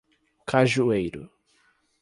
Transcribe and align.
Cajueiro 0.47 1.29